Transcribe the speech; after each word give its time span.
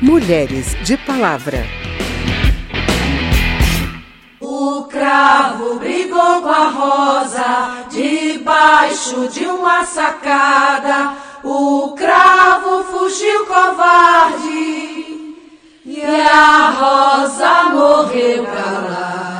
Mulheres 0.00 0.76
de 0.84 0.96
Palavra. 0.96 1.66
O 4.40 4.84
cravo 4.84 5.74
brigou 5.80 6.40
com 6.40 6.48
a 6.48 6.68
rosa 6.68 7.86
debaixo 7.90 9.26
de 9.26 9.44
uma 9.46 9.84
sacada. 9.84 11.14
O 11.42 11.96
cravo 11.96 12.84
fugiu 12.84 13.44
covarde 13.46 15.34
e 15.84 16.00
a 16.04 16.70
rosa 16.70 17.64
morreu 17.70 18.44
calada. 18.44 19.37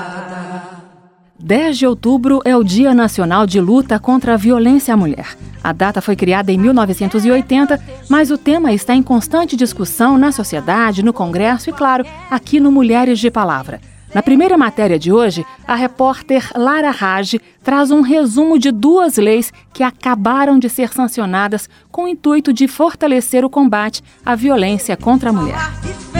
10 1.49 1.79
de 1.79 1.87
outubro 1.87 2.43
é 2.45 2.55
o 2.55 2.62
Dia 2.62 2.93
Nacional 2.93 3.46
de 3.46 3.59
Luta 3.59 3.98
contra 3.98 4.35
a 4.35 4.37
Violência 4.37 4.93
à 4.93 4.97
Mulher. 4.98 5.35
A 5.65 5.73
data 5.73 6.03
foi 6.03 6.15
criada 6.15 6.53
em 6.53 6.59
1980, 6.59 7.83
mas 8.07 8.30
o 8.30 8.37
tema 8.37 8.71
está 8.71 8.95
em 8.95 9.03
constante 9.03 9.57
discussão 9.57 10.19
na 10.19 10.30
sociedade, 10.30 11.02
no 11.02 11.11
Congresso 11.11 11.71
e, 11.71 11.73
claro, 11.73 12.05
aqui 12.30 12.61
no 12.61 12.71
Mulheres 12.71 13.19
de 13.19 13.30
Palavra. 13.30 13.80
Na 14.15 14.23
primeira 14.23 14.59
matéria 14.59 14.98
de 14.98 15.11
hoje, 15.11 15.43
a 15.66 15.74
repórter 15.74 16.51
Lara 16.55 16.91
Raj 16.91 17.37
traz 17.65 17.91
um 17.91 18.02
resumo 18.02 18.59
de 18.59 18.71
duas 18.71 19.16
leis 19.16 19.51
que 19.73 19.83
acabaram 19.83 20.59
de 20.59 20.69
ser 20.69 20.93
sancionadas 20.93 21.66
com 21.91 22.05
o 22.05 22.09
intuito 22.09 22.52
de 22.52 22.69
fortalecer 22.69 23.43
o 23.43 23.49
combate 23.49 24.02
à 24.23 24.35
violência 24.35 24.99
contra 24.99 25.30
a 25.30 25.33
mulher. 25.33 26.18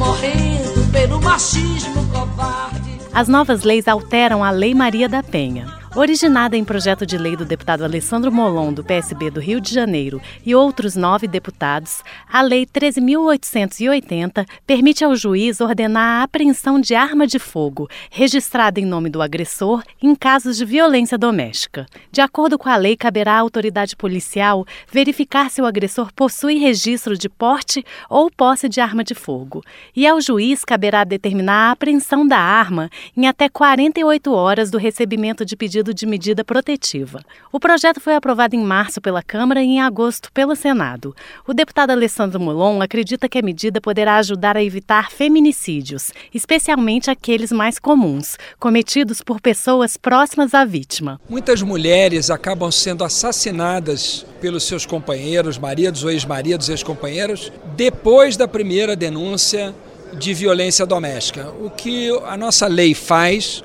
Morrendo 0.00 0.90
pelo 0.90 1.20
machismo 1.20 2.06
covarde. 2.10 2.98
As 3.12 3.28
novas 3.28 3.64
leis 3.64 3.86
alteram 3.86 4.42
a 4.42 4.50
Lei 4.50 4.74
Maria 4.74 5.06
da 5.06 5.22
Penha. 5.22 5.79
Originada 5.96 6.56
em 6.56 6.64
projeto 6.64 7.04
de 7.04 7.18
lei 7.18 7.34
do 7.34 7.44
deputado 7.44 7.82
Alessandro 7.82 8.30
Molon, 8.30 8.72
do 8.72 8.84
PSB 8.84 9.28
do 9.28 9.40
Rio 9.40 9.60
de 9.60 9.74
Janeiro, 9.74 10.22
e 10.46 10.54
outros 10.54 10.94
nove 10.94 11.26
deputados, 11.26 12.04
a 12.32 12.40
Lei 12.42 12.64
13.880 12.64 14.46
permite 14.64 15.04
ao 15.04 15.16
juiz 15.16 15.60
ordenar 15.60 16.20
a 16.20 16.22
apreensão 16.22 16.80
de 16.80 16.94
arma 16.94 17.26
de 17.26 17.40
fogo, 17.40 17.88
registrada 18.08 18.78
em 18.78 18.86
nome 18.86 19.10
do 19.10 19.20
agressor, 19.20 19.82
em 20.00 20.14
casos 20.14 20.58
de 20.58 20.64
violência 20.64 21.18
doméstica. 21.18 21.86
De 22.12 22.20
acordo 22.20 22.56
com 22.56 22.68
a 22.68 22.76
lei, 22.76 22.96
caberá 22.96 23.34
à 23.34 23.40
autoridade 23.40 23.96
policial 23.96 24.64
verificar 24.92 25.50
se 25.50 25.60
o 25.60 25.66
agressor 25.66 26.12
possui 26.14 26.54
registro 26.58 27.18
de 27.18 27.28
porte 27.28 27.84
ou 28.08 28.30
posse 28.30 28.68
de 28.68 28.80
arma 28.80 29.02
de 29.02 29.16
fogo. 29.16 29.60
E 29.94 30.06
ao 30.06 30.20
juiz 30.20 30.64
caberá 30.64 31.02
determinar 31.02 31.70
a 31.70 31.72
apreensão 31.72 32.24
da 32.24 32.38
arma 32.38 32.88
em 33.16 33.26
até 33.26 33.48
48 33.48 34.32
horas 34.32 34.70
do 34.70 34.78
recebimento 34.78 35.44
de 35.44 35.56
pedido 35.56 35.79
pedido 35.80 35.94
de 35.94 36.06
medida 36.06 36.44
protetiva. 36.44 37.20
O 37.50 37.58
projeto 37.58 38.00
foi 38.00 38.14
aprovado 38.14 38.54
em 38.54 38.62
março 38.62 39.00
pela 39.00 39.22
Câmara 39.22 39.62
e 39.62 39.66
em 39.66 39.80
agosto 39.80 40.30
pelo 40.32 40.54
Senado. 40.54 41.14
O 41.46 41.54
deputado 41.54 41.90
Alessandro 41.90 42.38
Molon 42.38 42.82
acredita 42.82 43.28
que 43.28 43.38
a 43.38 43.42
medida 43.42 43.80
poderá 43.80 44.16
ajudar 44.16 44.56
a 44.56 44.62
evitar 44.62 45.10
feminicídios, 45.10 46.12
especialmente 46.34 47.10
aqueles 47.10 47.50
mais 47.50 47.78
comuns, 47.78 48.36
cometidos 48.58 49.22
por 49.22 49.40
pessoas 49.40 49.96
próximas 49.96 50.54
à 50.54 50.64
vítima. 50.64 51.20
Muitas 51.28 51.62
mulheres 51.62 52.30
acabam 52.30 52.70
sendo 52.70 53.02
assassinadas 53.02 54.26
pelos 54.40 54.64
seus 54.64 54.84
companheiros, 54.84 55.58
maridos 55.58 56.04
ou 56.04 56.10
ex-maridos, 56.10 56.68
ex-companheiros, 56.68 57.50
depois 57.76 58.36
da 58.36 58.46
primeira 58.46 58.94
denúncia 58.94 59.74
de 60.18 60.34
violência 60.34 60.84
doméstica. 60.84 61.50
O 61.60 61.70
que 61.70 62.10
a 62.26 62.36
nossa 62.36 62.66
lei 62.66 62.94
faz 62.94 63.62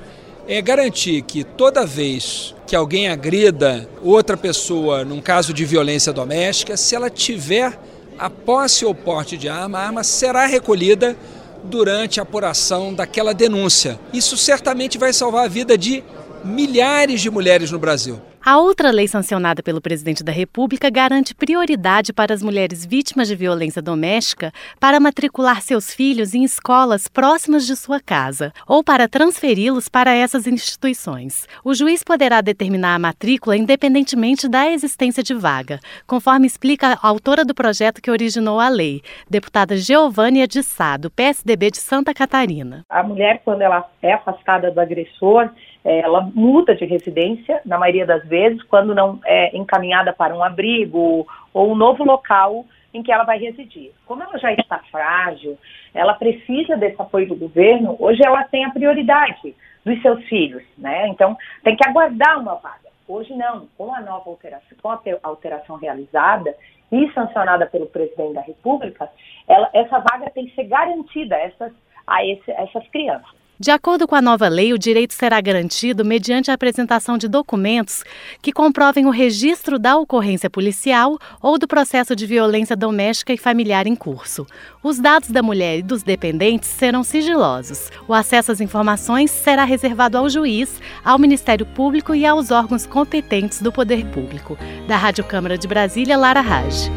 é 0.48 0.62
garantir 0.62 1.22
que 1.22 1.42
toda 1.42 1.84
vez 1.84 2.54
que 2.66 2.76
alguém 2.76 3.08
agrida 3.08 3.88
outra 4.02 4.36
pessoa 4.36 5.04
num 5.04 5.20
caso 5.20 5.52
de 5.52 5.64
violência 5.64 6.12
doméstica, 6.12 6.76
se 6.76 6.94
ela 6.94 7.10
tiver 7.10 7.78
a 8.18 8.30
posse 8.30 8.84
ou 8.84 8.94
porte 8.94 9.36
de 9.36 9.48
arma, 9.48 9.78
a 9.78 9.86
arma 9.86 10.04
será 10.04 10.46
recolhida 10.46 11.16
durante 11.64 12.20
a 12.20 12.22
apuração 12.22 12.94
daquela 12.94 13.34
denúncia. 13.34 13.98
Isso 14.12 14.36
certamente 14.36 14.98
vai 14.98 15.12
salvar 15.12 15.44
a 15.44 15.48
vida 15.48 15.76
de 15.76 16.02
milhares 16.44 17.20
de 17.20 17.30
mulheres 17.30 17.70
no 17.70 17.78
Brasil. 17.78 18.20
A 18.48 18.58
outra 18.58 18.92
lei 18.92 19.08
sancionada 19.08 19.60
pelo 19.60 19.80
presidente 19.80 20.22
da 20.22 20.30
República 20.30 20.88
garante 20.88 21.34
prioridade 21.34 22.12
para 22.12 22.32
as 22.32 22.44
mulheres 22.44 22.86
vítimas 22.86 23.26
de 23.26 23.34
violência 23.34 23.82
doméstica 23.82 24.52
para 24.78 25.00
matricular 25.00 25.60
seus 25.60 25.92
filhos 25.92 26.32
em 26.32 26.44
escolas 26.44 27.08
próximas 27.08 27.66
de 27.66 27.74
sua 27.74 27.98
casa 27.98 28.52
ou 28.64 28.84
para 28.84 29.08
transferi-los 29.08 29.88
para 29.88 30.14
essas 30.14 30.46
instituições. 30.46 31.48
O 31.64 31.74
juiz 31.74 32.04
poderá 32.04 32.40
determinar 32.40 32.94
a 32.94 33.00
matrícula 33.00 33.56
independentemente 33.56 34.48
da 34.48 34.70
existência 34.70 35.24
de 35.24 35.34
vaga, 35.34 35.80
conforme 36.06 36.46
explica 36.46 36.92
a 36.92 37.08
autora 37.08 37.44
do 37.44 37.52
projeto 37.52 38.00
que 38.00 38.12
originou 38.12 38.60
a 38.60 38.68
lei, 38.68 39.02
deputada 39.28 39.76
Geovânia 39.76 40.46
de 40.46 40.62
Sá, 40.62 40.96
do 40.96 41.10
PSDB 41.10 41.72
de 41.72 41.78
Santa 41.78 42.14
Catarina. 42.14 42.84
A 42.88 43.02
mulher, 43.02 43.42
quando 43.44 43.62
ela 43.62 43.90
é 44.00 44.12
afastada 44.12 44.70
do 44.70 44.80
agressor, 44.80 45.50
ela 45.86 46.20
muda 46.36 46.74
de 46.74 46.84
residência, 46.84 47.62
na 47.64 47.78
maioria 47.78 48.04
das 48.04 48.22
vezes, 48.26 48.62
quando 48.64 48.94
não 48.94 49.18
é 49.24 49.56
encaminhada 49.56 50.12
para 50.12 50.36
um 50.36 50.44
abrigo 50.44 51.26
ou 51.54 51.72
um 51.72 51.74
novo 51.74 52.04
local 52.04 52.66
em 52.92 53.02
que 53.02 53.10
ela 53.10 53.24
vai 53.24 53.38
residir. 53.38 53.90
Como 54.04 54.22
ela 54.22 54.38
já 54.38 54.52
está 54.52 54.78
frágil, 54.90 55.56
ela 55.94 56.12
precisa 56.12 56.76
desse 56.76 57.00
apoio 57.00 57.26
do 57.26 57.36
governo, 57.36 57.96
hoje 57.98 58.20
ela 58.22 58.44
tem 58.44 58.66
a 58.66 58.70
prioridade 58.70 59.56
dos 59.82 60.00
seus 60.02 60.22
filhos, 60.24 60.62
né? 60.76 61.08
Então, 61.08 61.34
tem 61.64 61.74
que 61.74 61.88
aguardar 61.88 62.38
uma 62.38 62.56
vaga. 62.56 62.90
Hoje 63.08 63.32
não, 63.34 63.66
com 63.78 63.94
a 63.94 64.02
nova 64.02 64.28
alteração, 64.28 64.76
com 64.82 64.90
a 64.90 65.00
alteração 65.22 65.76
realizada 65.76 66.54
e 66.92 67.10
sancionada 67.12 67.64
pelo 67.64 67.86
presidente 67.86 68.34
da 68.34 68.42
República, 68.42 69.08
ela, 69.48 69.70
essa 69.72 70.00
vaga 70.00 70.28
tem 70.30 70.46
que 70.46 70.54
ser 70.54 70.64
garantida 70.64 71.34
essas, 71.36 71.72
a, 72.06 72.22
esse, 72.26 72.50
a 72.52 72.62
essas 72.62 72.86
crianças. 72.88 73.45
De 73.58 73.70
acordo 73.70 74.06
com 74.06 74.14
a 74.14 74.20
nova 74.20 74.48
lei, 74.48 74.74
o 74.74 74.78
direito 74.78 75.14
será 75.14 75.40
garantido 75.40 76.04
mediante 76.04 76.50
a 76.50 76.54
apresentação 76.54 77.16
de 77.16 77.26
documentos 77.26 78.04
que 78.42 78.52
comprovem 78.52 79.06
o 79.06 79.10
registro 79.10 79.78
da 79.78 79.96
ocorrência 79.96 80.50
policial 80.50 81.18
ou 81.40 81.58
do 81.58 81.66
processo 81.66 82.14
de 82.14 82.26
violência 82.26 82.76
doméstica 82.76 83.32
e 83.32 83.38
familiar 83.38 83.86
em 83.86 83.94
curso. 83.94 84.46
Os 84.82 84.98
dados 84.98 85.30
da 85.30 85.42
mulher 85.42 85.78
e 85.78 85.82
dos 85.82 86.02
dependentes 86.02 86.68
serão 86.68 87.02
sigilosos. 87.02 87.90
O 88.06 88.12
acesso 88.12 88.52
às 88.52 88.60
informações 88.60 89.30
será 89.30 89.64
reservado 89.64 90.18
ao 90.18 90.28
juiz, 90.28 90.78
ao 91.02 91.18
Ministério 91.18 91.64
Público 91.64 92.14
e 92.14 92.26
aos 92.26 92.50
órgãos 92.50 92.84
competentes 92.84 93.62
do 93.62 93.72
Poder 93.72 94.04
Público. 94.10 94.58
Da 94.86 94.96
Rádio 94.98 95.24
Câmara 95.24 95.56
de 95.56 95.66
Brasília, 95.66 96.18
Lara 96.18 96.42
Raj. 96.42 96.90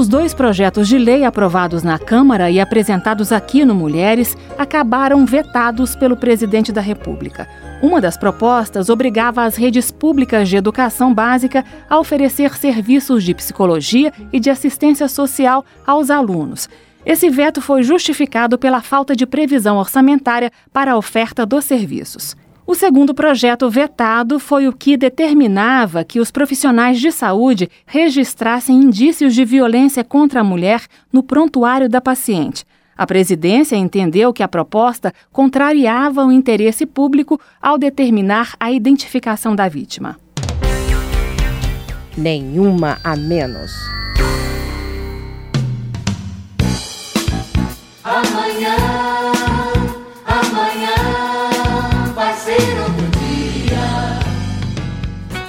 Outros 0.00 0.18
dois 0.18 0.32
projetos 0.32 0.88
de 0.88 0.96
lei 0.96 1.26
aprovados 1.26 1.82
na 1.82 1.98
Câmara 1.98 2.50
e 2.50 2.58
apresentados 2.58 3.32
aqui 3.32 3.66
no 3.66 3.74
Mulheres 3.74 4.34
acabaram 4.56 5.26
vetados 5.26 5.94
pelo 5.94 6.16
presidente 6.16 6.72
da 6.72 6.80
República. 6.80 7.46
Uma 7.82 8.00
das 8.00 8.16
propostas 8.16 8.88
obrigava 8.88 9.44
as 9.44 9.56
redes 9.56 9.90
públicas 9.90 10.48
de 10.48 10.56
educação 10.56 11.12
básica 11.12 11.66
a 11.86 11.98
oferecer 11.98 12.56
serviços 12.56 13.22
de 13.22 13.34
psicologia 13.34 14.10
e 14.32 14.40
de 14.40 14.48
assistência 14.48 15.06
social 15.06 15.66
aos 15.86 16.08
alunos. 16.08 16.66
Esse 17.04 17.28
veto 17.28 17.60
foi 17.60 17.82
justificado 17.82 18.58
pela 18.58 18.80
falta 18.80 19.14
de 19.14 19.26
previsão 19.26 19.76
orçamentária 19.76 20.50
para 20.72 20.92
a 20.92 20.96
oferta 20.96 21.44
dos 21.44 21.66
serviços. 21.66 22.34
O 22.70 22.74
segundo 22.76 23.12
projeto 23.12 23.68
vetado 23.68 24.38
foi 24.38 24.68
o 24.68 24.72
que 24.72 24.96
determinava 24.96 26.04
que 26.04 26.20
os 26.20 26.30
profissionais 26.30 27.00
de 27.00 27.10
saúde 27.10 27.68
registrassem 27.84 28.76
indícios 28.76 29.34
de 29.34 29.44
violência 29.44 30.04
contra 30.04 30.38
a 30.38 30.44
mulher 30.44 30.84
no 31.12 31.20
prontuário 31.20 31.88
da 31.88 32.00
paciente. 32.00 32.64
A 32.96 33.04
presidência 33.04 33.74
entendeu 33.74 34.32
que 34.32 34.40
a 34.40 34.46
proposta 34.46 35.12
contrariava 35.32 36.24
o 36.24 36.30
interesse 36.30 36.86
público 36.86 37.40
ao 37.60 37.76
determinar 37.76 38.54
a 38.60 38.70
identificação 38.70 39.56
da 39.56 39.66
vítima. 39.66 40.16
Nenhuma 42.16 42.98
a 43.02 43.16
menos. 43.16 43.72
Amanhã. 48.04 49.19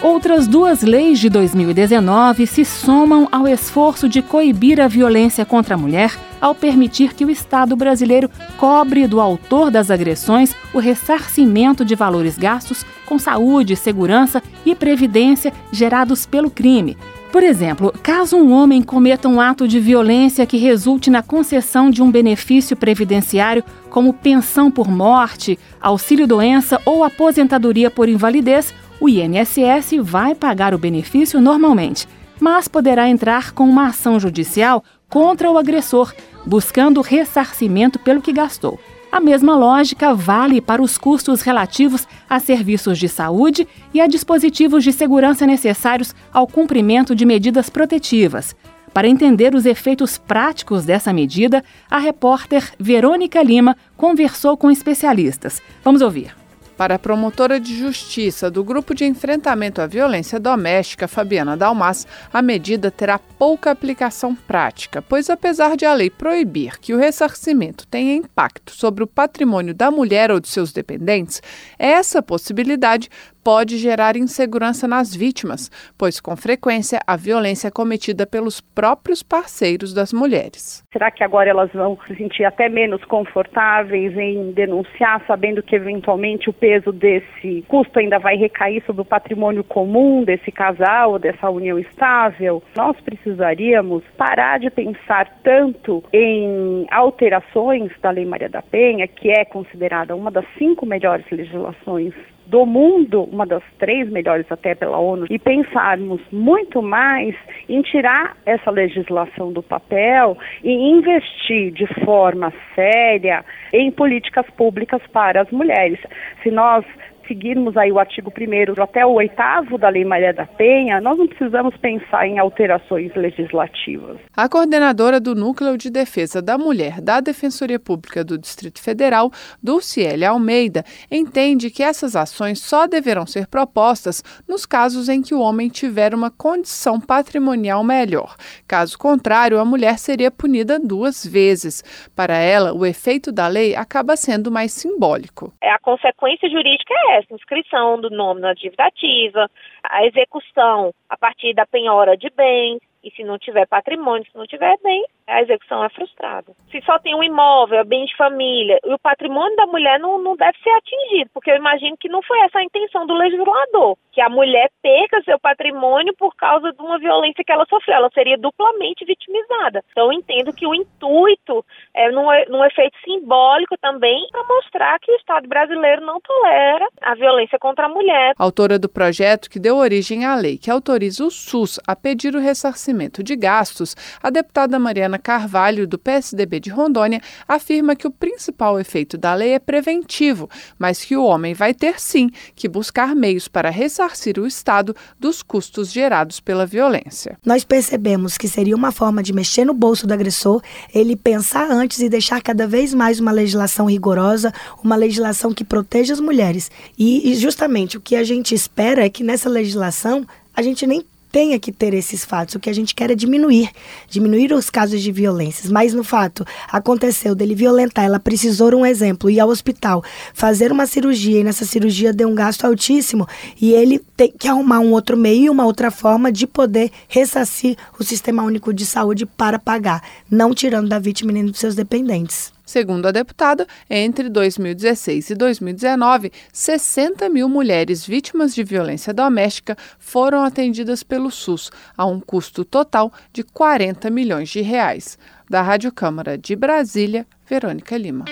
Outras 0.01 0.47
duas 0.47 0.81
leis 0.81 1.19
de 1.19 1.29
2019 1.29 2.47
se 2.47 2.65
somam 2.65 3.27
ao 3.31 3.47
esforço 3.47 4.09
de 4.09 4.19
coibir 4.19 4.81
a 4.81 4.87
violência 4.87 5.45
contra 5.45 5.75
a 5.75 5.77
mulher 5.77 6.17
ao 6.41 6.55
permitir 6.55 7.13
que 7.13 7.23
o 7.23 7.29
Estado 7.29 7.75
brasileiro 7.75 8.27
cobre 8.57 9.05
do 9.05 9.21
autor 9.21 9.69
das 9.69 9.91
agressões 9.91 10.55
o 10.73 10.79
ressarcimento 10.79 11.85
de 11.85 11.93
valores 11.93 12.35
gastos 12.35 12.83
com 13.05 13.19
saúde, 13.19 13.75
segurança 13.75 14.41
e 14.65 14.73
previdência 14.73 15.53
gerados 15.71 16.25
pelo 16.25 16.49
crime. 16.49 16.97
Por 17.31 17.43
exemplo, 17.43 17.93
caso 18.01 18.37
um 18.37 18.51
homem 18.51 18.81
cometa 18.81 19.29
um 19.29 19.39
ato 19.39 19.67
de 19.67 19.79
violência 19.79 20.47
que 20.47 20.57
resulte 20.57 21.11
na 21.11 21.21
concessão 21.21 21.91
de 21.91 22.01
um 22.01 22.09
benefício 22.09 22.75
previdenciário, 22.75 23.63
como 23.91 24.13
pensão 24.13 24.71
por 24.71 24.89
morte, 24.89 25.59
auxílio-doença 25.79 26.81
ou 26.85 27.03
aposentadoria 27.03 27.91
por 27.91 28.09
invalidez, 28.09 28.73
o 29.01 29.09
INSS 29.09 29.95
vai 30.03 30.35
pagar 30.35 30.75
o 30.75 30.77
benefício 30.77 31.41
normalmente, 31.41 32.07
mas 32.39 32.67
poderá 32.67 33.09
entrar 33.09 33.51
com 33.51 33.67
uma 33.67 33.87
ação 33.87 34.19
judicial 34.19 34.83
contra 35.09 35.49
o 35.49 35.57
agressor, 35.57 36.13
buscando 36.45 37.01
ressarcimento 37.01 37.97
pelo 37.97 38.21
que 38.21 38.31
gastou. 38.31 38.79
A 39.11 39.19
mesma 39.19 39.57
lógica 39.57 40.13
vale 40.13 40.61
para 40.61 40.81
os 40.81 40.99
custos 40.99 41.41
relativos 41.41 42.07
a 42.29 42.39
serviços 42.39 42.97
de 42.97 43.09
saúde 43.09 43.67
e 43.91 43.99
a 43.99 44.07
dispositivos 44.07 44.83
de 44.83 44.93
segurança 44.93 45.47
necessários 45.47 46.15
ao 46.31 46.47
cumprimento 46.47 47.15
de 47.15 47.25
medidas 47.25 47.69
protetivas. 47.69 48.55
Para 48.93 49.07
entender 49.07 49.55
os 49.55 49.65
efeitos 49.65 50.17
práticos 50.17 50.85
dessa 50.85 51.11
medida, 51.11 51.63
a 51.89 51.97
repórter 51.97 52.71
Verônica 52.79 53.41
Lima 53.41 53.75
conversou 53.97 54.55
com 54.55 54.69
especialistas. 54.69 55.61
Vamos 55.83 56.01
ouvir. 56.01 56.40
Para 56.81 56.95
a 56.95 56.99
promotora 56.99 57.59
de 57.59 57.77
justiça 57.77 58.49
do 58.49 58.63
Grupo 58.63 58.95
de 58.95 59.05
Enfrentamento 59.05 59.79
à 59.83 59.85
Violência 59.85 60.39
Doméstica, 60.39 61.07
Fabiana 61.07 61.55
Dalmas, 61.55 62.07
a 62.33 62.41
medida 62.41 62.89
terá 62.89 63.19
pouca 63.19 63.69
aplicação 63.69 64.33
prática, 64.33 64.99
pois 64.99 65.29
apesar 65.29 65.77
de 65.77 65.85
a 65.85 65.93
lei 65.93 66.09
proibir 66.09 66.79
que 66.79 66.91
o 66.91 66.97
ressarcimento 66.97 67.85
tenha 67.85 68.15
impacto 68.15 68.73
sobre 68.75 69.03
o 69.03 69.07
patrimônio 69.07 69.75
da 69.75 69.91
mulher 69.91 70.31
ou 70.31 70.39
de 70.39 70.47
seus 70.47 70.73
dependentes, 70.73 71.39
essa 71.77 72.19
possibilidade 72.19 73.09
pode 73.43 73.77
gerar 73.77 74.15
insegurança 74.15 74.87
nas 74.87 75.15
vítimas, 75.15 75.69
pois 75.97 76.19
com 76.19 76.35
frequência 76.35 76.99
a 77.05 77.15
violência 77.15 77.67
é 77.67 77.71
cometida 77.71 78.25
pelos 78.25 78.61
próprios 78.61 79.23
parceiros 79.23 79.93
das 79.93 80.13
mulheres. 80.13 80.83
Será 80.91 81.11
que 81.11 81.23
agora 81.23 81.49
elas 81.49 81.71
vão 81.73 81.97
se 82.07 82.15
sentir 82.15 82.43
até 82.43 82.69
menos 82.69 83.03
confortáveis 83.05 84.17
em 84.17 84.51
denunciar, 84.51 85.23
sabendo 85.25 85.63
que 85.63 85.75
eventualmente 85.75 86.49
o 86.49 86.53
peso 86.53 86.91
desse 86.91 87.63
custo 87.67 87.99
ainda 87.99 88.19
vai 88.19 88.35
recair 88.35 88.83
sobre 88.85 89.01
o 89.01 89.05
patrimônio 89.05 89.63
comum 89.63 90.23
desse 90.23 90.51
casal 90.51 91.17
dessa 91.19 91.49
união 91.49 91.79
estável? 91.79 92.61
Nós 92.75 92.99
precisaríamos 93.01 94.03
parar 94.17 94.59
de 94.59 94.69
pensar 94.69 95.39
tanto 95.43 96.03
em 96.13 96.85
alterações 96.91 97.91
da 98.01 98.11
Lei 98.11 98.25
Maria 98.25 98.49
da 98.49 98.61
Penha, 98.61 99.07
que 99.07 99.29
é 99.29 99.45
considerada 99.45 100.15
uma 100.15 100.31
das 100.31 100.45
cinco 100.57 100.85
melhores 100.85 101.25
legislações 101.31 102.13
do 102.45 102.65
mundo, 102.65 103.23
uma 103.23 103.45
das 103.45 103.63
três 103.79 104.09
melhores 104.09 104.45
até 104.51 104.75
pela 104.75 104.97
ONU, 104.97 105.25
e 105.29 105.39
pensarmos 105.39 106.21
muito 106.31 106.81
mais 106.81 107.35
em 107.69 107.81
tirar 107.81 108.35
essa 108.45 108.69
legislação 108.69 109.51
do 109.51 109.63
papel 109.63 110.37
e 110.63 110.71
investir 110.71 111.71
de 111.71 111.87
forma 112.05 112.51
séria 112.75 113.45
em 113.71 113.91
políticas 113.91 114.45
públicas 114.51 115.01
para 115.13 115.41
as 115.41 115.51
mulheres. 115.51 115.99
Se 116.43 116.51
nós 116.51 116.83
seguirmos 117.31 117.77
aí 117.77 117.93
o 117.93 117.99
artigo 117.99 118.29
1 118.29 118.83
até 118.83 119.05
o 119.05 119.13
oitavo 119.13 119.77
da 119.77 119.87
Lei 119.87 120.03
Maria 120.03 120.33
da 120.33 120.45
Penha, 120.45 120.99
nós 120.99 121.17
não 121.17 121.27
precisamos 121.27 121.75
pensar 121.77 122.27
em 122.27 122.39
alterações 122.39 123.15
legislativas. 123.15 124.17
A 124.35 124.49
coordenadora 124.49 125.17
do 125.17 125.33
Núcleo 125.33 125.77
de 125.77 125.89
Defesa 125.89 126.41
da 126.41 126.57
Mulher 126.57 126.99
da 126.99 127.21
Defensoria 127.21 127.79
Pública 127.79 128.21
do 128.21 128.37
Distrito 128.37 128.83
Federal, 128.83 129.31
Dulciele 129.63 130.25
Almeida, 130.25 130.83
entende 131.09 131.71
que 131.71 131.81
essas 131.81 132.17
ações 132.17 132.59
só 132.59 132.85
deverão 132.85 133.25
ser 133.25 133.47
propostas 133.47 134.21
nos 134.45 134.65
casos 134.65 135.07
em 135.07 135.21
que 135.21 135.33
o 135.33 135.39
homem 135.39 135.69
tiver 135.69 136.13
uma 136.13 136.29
condição 136.29 136.99
patrimonial 136.99 137.81
melhor. 137.81 138.35
Caso 138.67 138.97
contrário, 138.97 139.57
a 139.57 139.63
mulher 139.63 139.97
seria 139.97 140.29
punida 140.29 140.77
duas 140.77 141.25
vezes. 141.25 141.81
Para 142.13 142.35
ela, 142.35 142.73
o 142.73 142.85
efeito 142.85 143.31
da 143.31 143.47
lei 143.47 143.73
acaba 143.73 144.17
sendo 144.17 144.51
mais 144.51 144.73
simbólico. 144.73 145.53
É, 145.63 145.71
a 145.71 145.79
consequência 145.79 146.49
jurídica 146.49 146.93
é 147.11 147.20
essa, 147.21 147.33
inscrição 147.33 147.99
do 147.99 148.09
nome 148.09 148.41
na 148.41 148.53
dívida 148.53 148.85
ativa, 148.85 149.49
a 149.83 150.05
execução 150.05 150.93
a 151.09 151.17
partir 151.17 151.53
da 151.53 151.65
penhora 151.65 152.17
de 152.17 152.29
bens, 152.29 152.79
e 153.03 153.09
se 153.11 153.23
não 153.23 153.37
tiver 153.37 153.65
patrimônio, 153.67 154.25
se 154.29 154.37
não 154.37 154.45
tiver 154.45 154.77
bem, 154.83 155.03
a 155.25 155.41
execução 155.41 155.83
é 155.83 155.89
frustrada. 155.89 156.53
Se 156.69 156.81
só 156.81 156.99
tem 156.99 157.15
um 157.15 157.23
imóvel, 157.23 157.79
é 157.79 157.83
bem 157.83 158.05
de 158.05 158.15
família, 158.15 158.79
e 158.83 158.93
o 158.93 158.99
patrimônio 158.99 159.55
da 159.55 159.65
mulher 159.65 159.99
não, 159.99 160.21
não 160.21 160.35
deve 160.35 160.57
ser 160.59 160.69
atingido, 160.69 161.31
porque 161.33 161.49
eu 161.49 161.55
imagino 161.55 161.97
que 161.97 162.09
não 162.09 162.21
foi 162.21 162.39
essa 162.41 162.59
a 162.59 162.63
intenção 162.63 163.07
do 163.07 163.13
legislador, 163.13 163.97
que 164.11 164.21
a 164.21 164.29
mulher 164.29 164.69
perca 164.81 165.21
seu 165.23 165.39
patrimônio 165.39 166.13
por 166.17 166.35
causa 166.35 166.71
de 166.71 166.81
uma 166.81 166.99
violência 166.99 167.43
que 167.43 167.51
ela 167.51 167.65
sofreu. 167.69 167.95
Ela 167.95 168.09
seria 168.13 168.37
duplamente 168.37 169.05
vitimizada. 169.05 169.83
Então, 169.91 170.07
eu 170.07 170.13
entendo 170.13 170.53
que 170.53 170.67
o 170.67 170.75
intuito 170.75 171.65
é 171.93 172.11
num, 172.11 172.27
num 172.49 172.65
efeito 172.65 172.97
simbólico 173.03 173.75
também 173.81 174.27
para 174.31 174.43
mostrar 174.43 174.99
que 174.99 175.11
o 175.11 175.15
Estado 175.15 175.47
brasileiro 175.47 176.05
não 176.05 176.19
tolera 176.19 176.87
a 177.01 177.15
violência 177.15 177.57
contra 177.57 177.85
a 177.85 177.89
mulher. 177.89 178.33
Autora 178.37 178.77
do 178.77 178.89
projeto 178.89 179.49
que 179.49 179.59
deu 179.59 179.77
origem 179.77 180.25
à 180.25 180.35
lei 180.35 180.57
que 180.57 180.69
autoriza 180.69 181.23
o 181.23 181.31
SUS 181.31 181.79
a 181.87 181.95
pedir 181.95 182.35
o 182.35 182.39
ressarcimento 182.39 183.23
de 183.23 183.35
gastos, 183.35 183.95
a 184.21 184.29
deputada 184.29 184.77
Mariana 184.77 185.17
Carvalho, 185.17 185.87
do 185.87 185.97
PSDB 185.97 186.59
de 186.59 186.69
Rondônia, 186.69 187.21
afirma 187.47 187.95
que 187.95 188.07
o 188.07 188.11
principal 188.11 188.79
efeito 188.79 189.17
da 189.17 189.33
lei 189.33 189.53
é 189.53 189.59
preventivo, 189.59 190.49
mas 190.77 191.03
que 191.03 191.15
o 191.15 191.23
homem 191.23 191.53
vai 191.53 191.73
ter 191.73 191.99
sim 191.99 192.29
que 192.55 192.67
buscar 192.67 193.15
meios 193.15 193.47
para 193.47 193.69
ressarcir 193.69 194.00
o 194.39 194.47
Estado 194.47 194.95
dos 195.19 195.41
custos 195.41 195.91
gerados 195.91 196.39
pela 196.39 196.65
violência. 196.65 197.37
Nós 197.45 197.63
percebemos 197.63 198.37
que 198.37 198.47
seria 198.47 198.75
uma 198.75 198.91
forma 198.91 199.21
de 199.21 199.33
mexer 199.33 199.65
no 199.65 199.73
bolso 199.73 200.07
do 200.07 200.13
agressor, 200.13 200.61
ele 200.93 201.15
pensar 201.15 201.69
antes 201.69 201.99
e 201.99 202.09
deixar 202.09 202.41
cada 202.41 202.67
vez 202.67 202.93
mais 202.93 203.19
uma 203.19 203.31
legislação 203.31 203.85
rigorosa, 203.85 204.53
uma 204.83 204.95
legislação 204.95 205.53
que 205.53 205.63
proteja 205.63 206.13
as 206.13 206.19
mulheres. 206.19 206.71
E, 206.97 207.33
justamente 207.35 207.97
o 207.97 208.01
que 208.01 208.15
a 208.15 208.23
gente 208.23 208.55
espera 208.55 209.05
é 209.05 209.09
que 209.09 209.23
nessa 209.23 209.49
legislação 209.49 210.25
a 210.53 210.61
gente 210.61 210.85
nem 210.85 211.05
tenha 211.31 211.59
que 211.59 211.71
ter 211.71 211.93
esses 211.93 212.25
fatos. 212.25 212.55
O 212.55 212.59
que 212.59 212.69
a 212.69 212.73
gente 212.73 212.95
quer 212.95 213.11
é 213.11 213.15
diminuir, 213.15 213.69
diminuir 214.09 214.53
os 214.53 214.69
casos 214.69 215.01
de 215.01 215.11
violências. 215.11 215.71
Mas 215.71 215.93
no 215.93 216.03
fato, 216.03 216.45
aconteceu 216.71 217.35
dele 217.35 217.55
violentar, 217.55 218.05
ela 218.05 218.19
precisou 218.19 218.71
um 218.75 218.85
exemplo, 218.85 219.29
ir 219.29 219.39
ao 219.39 219.49
hospital, 219.49 220.03
fazer 220.33 220.71
uma 220.71 220.85
cirurgia, 220.85 221.39
e 221.39 221.43
nessa 221.43 221.65
cirurgia 221.65 222.13
deu 222.13 222.29
um 222.29 222.35
gasto 222.35 222.65
altíssimo, 222.65 223.27
e 223.59 223.73
ele 223.73 223.99
tem 224.15 224.31
que 224.31 224.47
arrumar 224.47 224.79
um 224.79 224.91
outro 224.91 225.17
meio, 225.17 225.51
uma 225.51 225.65
outra 225.65 225.91
forma 225.91 226.31
de 226.31 226.47
poder 226.47 226.91
ressarcir 227.07 227.75
o 227.99 228.03
Sistema 228.03 228.43
Único 228.43 228.73
de 228.73 228.85
Saúde 228.85 229.25
para 229.25 229.59
pagar, 229.59 230.03
não 230.29 230.53
tirando 230.53 230.89
da 230.89 230.99
vítima 230.99 231.31
nem 231.31 231.45
dos 231.45 231.59
seus 231.59 231.75
dependentes. 231.75 232.51
Segundo 232.71 233.05
a 233.05 233.11
deputada, 233.11 233.67
entre 233.89 234.29
2016 234.29 235.31
e 235.31 235.35
2019, 235.35 236.31
60 236.53 237.27
mil 237.27 237.49
mulheres 237.49 238.05
vítimas 238.05 238.55
de 238.55 238.63
violência 238.63 239.13
doméstica 239.13 239.75
foram 239.99 240.41
atendidas 240.41 241.03
pelo 241.03 241.29
SUS, 241.29 241.69
a 241.97 242.05
um 242.05 242.17
custo 242.17 242.63
total 242.63 243.11
de 243.33 243.43
40 243.43 244.09
milhões 244.09 244.47
de 244.47 244.61
reais. 244.61 245.19
Da 245.49 245.61
Rádio 245.61 245.91
Câmara 245.91 246.37
de 246.37 246.55
Brasília, 246.55 247.27
Verônica 247.45 247.97
Lima. 247.97 248.23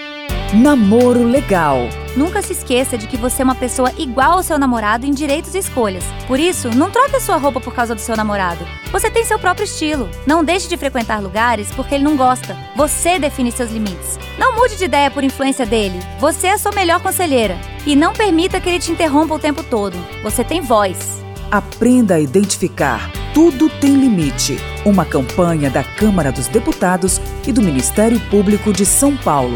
Namoro 0.52 1.24
legal. 1.26 1.78
Nunca 2.18 2.42
se 2.42 2.54
esqueça 2.54 2.98
de 2.98 3.06
que 3.06 3.16
você 3.16 3.44
é 3.44 3.46
uma 3.46 3.54
pessoa 3.54 3.94
igual 4.00 4.32
ao 4.32 4.44
seu 4.44 4.58
namorado 4.58 5.06
em 5.06 5.12
direitos 5.12 5.54
e 5.54 5.60
escolhas. 5.60 6.04
Por 6.26 6.40
isso, 6.40 6.76
não 6.76 6.90
troque 6.90 7.16
a 7.16 7.20
sua 7.20 7.38
roupa 7.38 7.62
por 7.62 7.72
causa 7.72 7.94
do 7.94 8.02
seu 8.02 8.18
namorado. 8.18 8.66
Você 8.92 9.12
tem 9.12 9.24
seu 9.24 9.38
próprio 9.38 9.66
estilo. 9.66 10.10
Não 10.26 10.44
deixe 10.44 10.68
de 10.68 10.76
frequentar 10.76 11.22
lugares 11.22 11.70
porque 11.76 11.94
ele 11.94 12.04
não 12.04 12.18
gosta. 12.18 12.58
Você 12.76 13.20
define 13.20 13.52
seus 13.52 13.70
limites. 13.70 14.18
Não 14.40 14.56
mude 14.56 14.76
de 14.76 14.86
ideia 14.86 15.12
por 15.12 15.24
influência 15.24 15.68
dele. 15.68 16.00
Você 16.20 16.48
é 16.48 16.54
a 16.54 16.58
sua 16.58 16.72
melhor 16.72 17.00
conselheira. 17.00 17.56
E 17.86 17.96
não 17.96 18.12
permita 18.12 18.60
que 18.60 18.70
ele 18.70 18.80
te 18.80 18.92
interrompa 18.92 19.36
o 19.36 19.40
tempo 19.40 19.62
todo. 19.62 19.96
Você 20.24 20.44
tem 20.44 20.62
voz. 20.62 21.24
Aprenda 21.52 22.16
a 22.16 22.20
identificar. 22.20 23.12
Tudo 23.36 23.70
tem 23.70 23.94
limite. 23.94 24.58
Uma 24.84 25.06
campanha 25.06 25.70
da 25.70 25.84
Câmara 25.84 26.32
dos 26.32 26.48
Deputados 26.48 27.22
e 27.46 27.52
do 27.52 27.62
Ministério 27.62 28.20
Público 28.32 28.74
de 28.74 28.84
São 28.84 29.16
Paulo 29.16 29.56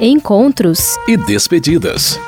encontros 0.00 0.96
e 1.06 1.14
despedidas. 1.14 2.18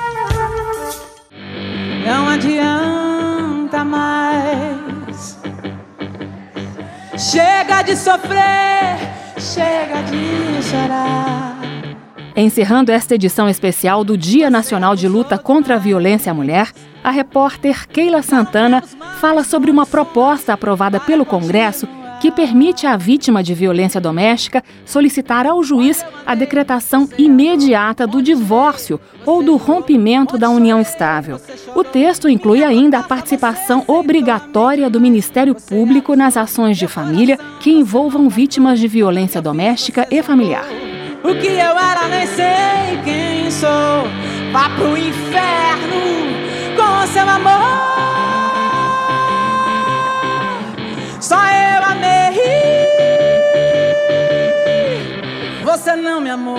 Não 2.05 2.29
adianta 2.29 3.83
mais. 3.83 5.39
Chega 7.17 7.83
de 7.83 7.97
sofrer, 7.97 8.99
chega 9.39 10.03
de 10.03 10.63
chorar. 10.63 11.59
Encerrando 12.37 12.93
esta 12.93 13.15
edição 13.15 13.49
especial 13.49 14.05
do 14.05 14.19
Dia 14.19 14.51
Nacional 14.51 14.95
de 14.95 15.09
Luta 15.09 15.39
contra 15.39 15.77
a 15.77 15.79
Violência 15.79 16.31
à 16.31 16.35
Mulher, 16.35 16.71
a 17.03 17.11
repórter 17.11 17.89
Keila 17.89 18.21
Santana 18.23 18.83
fala 19.19 19.45
sobre 19.45 19.71
uma 19.71 19.87
proposta 19.87 20.53
aprovada 20.53 21.01
pelo 21.01 21.25
Congresso 21.25 21.89
que 22.23 22.31
permite 22.31 22.87
à 22.87 22.97
vítima 22.97 23.43
de 23.43 23.53
violência 23.53 24.01
doméstica 24.01 24.63
solicitar 24.87 25.45
ao 25.45 25.61
juiz 25.61 26.07
a 26.25 26.37
decretação 26.37 27.09
imediata 27.19 28.07
do 28.07 28.23
divórcio 28.23 29.01
ou 29.27 29.43
do 29.43 29.57
rompimento 29.57 30.39
da 30.39 30.49
união 30.49 30.81
estável. 30.81 31.41
O 31.75 31.83
texto 31.83 32.29
inclui 32.29 32.63
ainda 32.63 33.01
a 33.01 33.03
participação 33.03 33.83
obrigatória 33.89 34.89
do 34.89 35.01
Ministério 35.01 35.57
Público 35.57 36.15
nas 36.15 36.37
ações 36.37 36.79
de 36.79 36.87
família 36.87 37.37
que 37.59 37.73
envolvam 37.73 38.29
vítimas 38.29 38.79
de 38.79 38.87
violência 38.87 39.43
doméstica 39.43 40.07
e 40.09 40.23
familiar. 40.23 40.67
O 41.25 41.35
que 41.35 41.49
eu 41.49 41.77
era, 41.77 42.07
nem 42.07 42.27
sei 42.29 43.01
quem 43.05 43.51
sou. 43.51 43.69
Vá 44.53 44.71
pro 44.77 44.97
inferno 44.97 45.97
com 46.77 47.07
seu 47.09 47.29
amor. 47.29 48.02
Não 56.13 56.21
me 56.21 56.29
amou. 56.29 56.59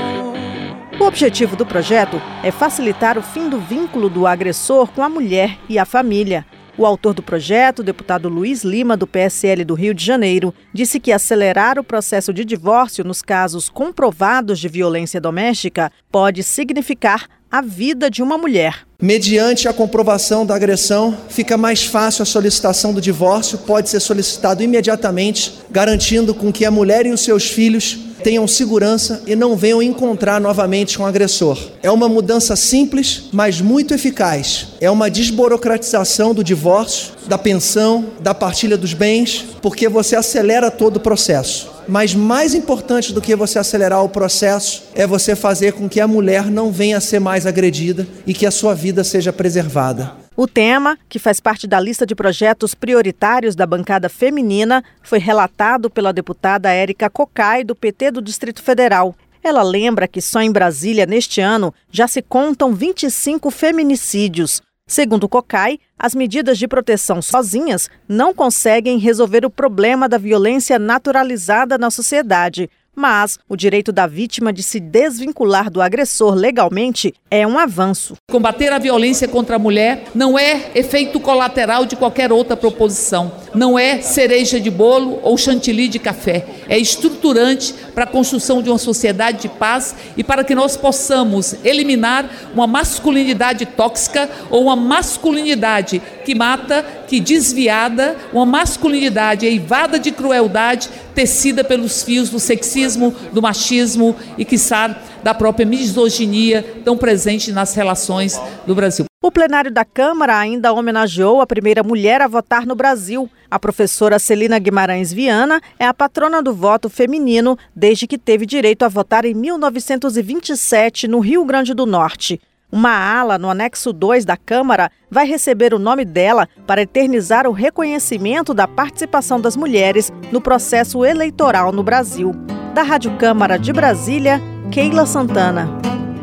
O 1.00 1.04
objetivo 1.04 1.56
do 1.56 1.64
projeto 1.64 2.20
é 2.44 2.50
facilitar 2.50 3.20
o 3.20 3.22
fim 3.22 3.50
do 3.50 3.60
vínculo 3.60 4.10
do 4.10 4.26
agressor 4.26 4.88
com 4.88 5.04
a 5.04 5.10
mulher 5.10 5.60
e 5.70 5.78
a 5.78 5.86
família. 5.86 6.44
O 6.76 6.88
autor 6.88 7.14
do 7.14 7.22
projeto, 7.22 7.80
o 7.80 7.84
deputado 7.84 8.28
Luiz 8.30 8.64
Lima, 8.64 8.98
do 8.98 9.06
PSL 9.06 9.64
do 9.64 9.76
Rio 9.76 9.94
de 9.94 10.04
Janeiro, 10.04 10.52
disse 10.74 11.00
que 11.00 11.12
acelerar 11.12 11.78
o 11.78 11.84
processo 11.84 12.34
de 12.34 12.44
divórcio 12.44 13.04
nos 13.04 13.22
casos 13.22 13.70
comprovados 13.70 14.60
de 14.60 14.68
violência 14.68 15.22
doméstica 15.22 15.92
pode 16.12 16.42
significar 16.42 17.28
a 17.52 17.62
vida 17.62 18.10
de 18.10 18.24
uma 18.24 18.36
mulher. 18.36 18.80
Mediante 19.00 19.68
a 19.68 19.74
comprovação 19.74 20.44
da 20.44 20.56
agressão, 20.56 21.16
fica 21.30 21.56
mais 21.56 21.86
fácil 21.86 22.24
a 22.24 22.26
solicitação 22.26 22.92
do 22.92 23.00
divórcio, 23.00 23.60
pode 23.60 23.90
ser 23.90 24.00
solicitado 24.00 24.64
imediatamente, 24.64 25.60
garantindo 25.70 26.34
com 26.34 26.52
que 26.52 26.66
a 26.66 26.72
mulher 26.72 27.06
e 27.06 27.12
os 27.12 27.22
seus 27.22 27.48
filhos 27.48 28.00
tenham 28.24 28.48
segurança 28.48 29.22
e 29.28 29.36
não 29.36 29.56
venham 29.56 29.82
encontrar 29.82 30.40
novamente 30.40 31.00
um 31.00 31.06
agressor. 31.06 31.60
É 31.84 31.92
uma 31.92 32.08
mudança 32.08 32.56
simples, 32.56 33.26
mas 33.32 33.60
muito 33.60 33.94
eficaz. 33.94 34.68
É 34.80 34.90
uma 34.90 35.12
desburocratização 35.12 36.34
do 36.34 36.44
divórcio, 36.44 37.14
da 37.28 37.38
pensão, 37.38 38.06
da 38.22 38.34
partilha 38.34 38.78
dos 38.78 38.94
bens, 38.94 39.46
porque 39.62 39.90
você 39.90 40.16
acelera 40.16 40.72
todo 40.72 40.98
o 40.98 41.02
processo. 41.02 41.70
Mas 41.88 42.16
mais 42.16 42.56
importante 42.56 43.12
do 43.12 43.22
que 43.22 43.36
você 43.36 43.60
acelerar 43.60 44.04
o 44.04 44.10
processo 44.10 44.84
é 44.96 45.06
você 45.06 45.36
fazer 45.36 45.74
com 45.74 45.90
que 45.90 46.00
a 46.00 46.08
mulher 46.08 46.50
não 46.50 46.72
venha 46.72 46.98
a 46.98 47.02
ser 47.02 47.20
mais 47.20 47.46
agredida 47.46 48.08
e 48.26 48.34
que 48.34 48.46
a 48.46 48.52
sua 48.52 48.74
vida 48.74 49.04
seja 49.04 49.34
preservada. 49.34 50.23
O 50.36 50.48
tema, 50.48 50.98
que 51.08 51.20
faz 51.20 51.40
parte 51.40 51.68
da 51.68 51.80
lista 51.80 52.08
de 52.08 52.16
projetos 52.16 52.74
prioritários 52.74 53.56
da 53.56 53.68
bancada 53.68 54.10
feminina, 54.10 54.84
foi 55.04 55.20
relatado 55.20 55.92
pela 55.92 56.12
deputada 56.12 56.72
Érica 56.72 57.08
Cocai, 57.08 57.64
do 57.64 57.76
PT 57.76 58.10
do 58.10 58.22
Distrito 58.22 58.64
Federal. 58.64 59.16
Ela 59.44 59.62
lembra 59.62 60.08
que 60.08 60.22
só 60.22 60.42
em 60.42 60.52
Brasília, 60.52 61.06
neste 61.06 61.40
ano, 61.40 61.72
já 61.92 62.08
se 62.08 62.20
contam 62.22 62.74
25 62.74 63.52
feminicídios. 63.52 64.60
Segundo 64.88 65.30
Cocai, 65.30 65.80
as 66.00 66.16
medidas 66.16 66.58
de 66.58 66.68
proteção 66.68 67.22
sozinhas 67.22 67.88
não 68.08 68.34
conseguem 68.34 68.98
resolver 68.98 69.46
o 69.46 69.52
problema 69.52 70.10
da 70.10 70.18
violência 70.18 70.80
naturalizada 70.80 71.78
na 71.78 71.92
sociedade. 71.92 72.70
Mas 72.96 73.40
o 73.50 73.56
direito 73.56 73.92
da 73.92 74.06
vítima 74.06 74.54
de 74.54 74.62
se 74.62 74.80
desvincular 74.80 75.72
do 75.72 75.82
agressor 75.82 76.36
legalmente 76.36 77.14
é 77.30 77.46
um 77.48 77.58
avanço. 77.58 78.16
Combater 78.30 78.72
a 78.72 78.78
violência 78.78 79.28
contra 79.28 79.56
a 79.56 79.60
mulher 79.60 80.06
não 80.14 80.38
é 80.38 80.72
efeito 80.76 81.20
colateral 81.20 81.86
de 81.86 81.96
qualquer 81.96 82.32
outra 82.32 82.56
proposição. 82.56 83.32
Não 83.56 83.78
é 83.78 84.02
cereja 84.02 84.60
de 84.60 84.70
bolo 84.70 85.20
ou 85.24 85.36
chantilly 85.38 85.88
de 85.88 85.98
café. 85.98 86.46
É 86.70 86.78
estruturante 86.78 87.74
para 87.96 88.04
a 88.04 88.08
construção 88.08 88.62
de 88.62 88.70
uma 88.70 88.78
sociedade 88.78 89.42
de 89.42 89.50
paz 89.50 89.96
e 90.16 90.24
para 90.24 90.44
que 90.44 90.54
nós 90.54 90.78
possamos 90.78 91.56
eliminar 91.64 92.30
uma 92.54 92.68
masculinidade 92.68 93.66
tóxica 93.66 94.30
ou 94.52 94.64
uma 94.64 94.76
masculinidade 94.76 96.02
que 96.24 96.36
mata, 96.36 96.86
que 97.08 97.20
desviada, 97.20 98.16
uma 98.32 98.46
masculinidade 98.46 99.46
eivada 99.46 99.98
de 99.98 100.12
crueldade, 100.12 100.90
tecida 101.16 101.64
pelos 101.64 102.04
fios 102.04 102.30
do 102.30 102.40
sexismo, 102.40 102.83
do 103.32 103.42
machismo 103.42 104.16
e, 104.38 104.46
quiçá, 104.46 104.96
da 105.24 105.34
própria 105.34 105.66
misoginia 105.66 106.64
tão 106.84 106.98
presente 106.98 107.52
nas 107.52 107.74
relações 107.74 108.40
do 108.66 108.76
Brasil. 108.76 109.06
O 109.22 109.32
plenário 109.32 109.72
da 109.72 109.86
Câmara 109.86 110.38
ainda 110.38 110.74
homenageou 110.74 111.40
a 111.40 111.48
primeira 111.48 111.82
mulher 111.82 112.22
a 112.22 112.28
votar 112.28 112.66
no 112.66 112.76
Brasil. 112.76 113.30
A 113.50 113.58
professora 113.58 114.20
Celina 114.20 114.60
Guimarães 114.60 115.14
Viana 115.14 115.62
é 115.80 115.86
a 115.86 115.94
patrona 115.94 116.44
do 116.44 116.54
voto 116.54 116.90
feminino 116.90 117.58
desde 117.74 118.06
que 118.06 118.18
teve 118.18 118.46
direito 118.46 118.84
a 118.84 118.90
votar 118.90 119.24
em 119.24 119.34
1927 119.34 121.08
no 121.08 121.20
Rio 121.20 121.46
Grande 121.46 121.74
do 121.74 121.86
Norte. 121.86 122.42
Uma 122.70 122.92
ala 122.92 123.38
no 123.38 123.50
anexo 123.52 123.94
2 123.94 124.26
da 124.26 124.36
Câmara 124.36 124.92
vai 125.10 125.28
receber 125.28 125.74
o 125.74 125.80
nome 125.80 126.04
dela 126.04 126.50
para 126.66 126.82
eternizar 126.82 127.48
o 127.48 127.52
reconhecimento 127.52 128.54
da 128.54 128.68
participação 128.68 129.40
das 129.40 129.56
mulheres 129.56 130.12
no 130.32 130.42
processo 130.42 131.06
eleitoral 131.06 131.72
no 131.72 131.84
Brasil. 131.84 132.34
Da 132.74 132.82
Rádio 132.82 133.12
Câmara 133.18 133.58
de 133.58 133.72
Brasília, 133.72 134.42
Keila 134.72 135.06
Santana. 135.06 135.70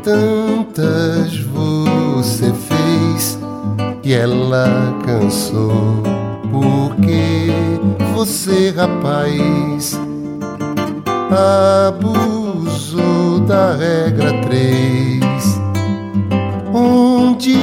Tantas 0.03 1.37
você 1.37 2.51
fez 2.53 3.39
e 4.03 4.13
ela 4.13 4.67
cansou. 5.05 6.03
Porque 6.51 7.47
você, 8.13 8.71
rapaz, 8.71 9.97
abusou 11.87 13.39
da 13.47 13.73
regra 13.75 14.41
3 14.41 15.61
onde 16.73 17.55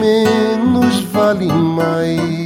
menos 0.00 1.00
vale 1.12 1.52
mais. 1.52 2.45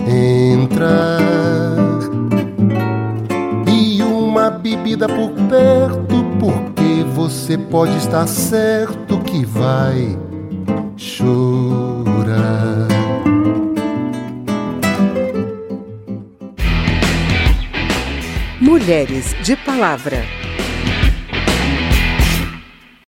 entrar 0.09 1.68
bebida 4.89 5.07
por 5.07 5.31
perto, 5.49 6.25
porque 6.41 7.05
você 7.15 7.59
pode 7.59 7.97
estar 7.99 8.27
certo 8.27 9.19
que 9.21 9.45
vai 9.45 10.19
chorar. 10.97 12.89
Mulheres 18.61 19.35
de 19.43 19.57
Palavra. 19.57 20.38